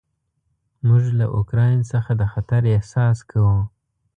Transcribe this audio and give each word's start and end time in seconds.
موږ 0.87 1.03
له 1.19 1.25
اوکراین 1.37 1.79
څخه 1.91 2.11
د 2.19 2.21
خطر 2.33 2.61
احساس 2.75 3.17
کوو. 3.29 3.57